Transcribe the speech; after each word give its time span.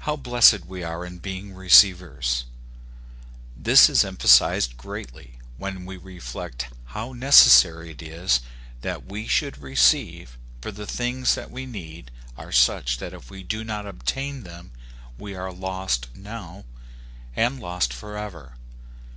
How 0.00 0.16
blessed 0.16 0.66
we 0.66 0.82
are 0.82 1.04
in 1.06 1.18
being 1.18 1.54
receivers! 1.54 2.44
This 3.56 3.88
is 3.88 4.04
emphasized 4.04 4.76
greatly, 4.76 5.38
when 5.58 5.86
we 5.86 5.96
reflect 5.96 6.66
how 6.86 7.12
necessary 7.12 7.92
it 7.92 8.02
is 8.02 8.40
that 8.80 9.06
we 9.06 9.28
should 9.28 9.58
receive; 9.58 10.36
for 10.60 10.72
the 10.72 10.88
things 10.88 11.36
that 11.36 11.52
we 11.52 11.66
need 11.66 12.10
are 12.36 12.50
such 12.50 12.98
that 12.98 13.14
if 13.14 13.30
we 13.30 13.44
do 13.44 13.62
not 13.62 13.86
obtain 13.86 14.42
them 14.42 14.72
we 15.18 15.36
are 15.36 15.52
lost 15.52 16.08
now, 16.16 16.64
and 17.36 17.60
lost 17.60 17.92
forever. 17.94 18.54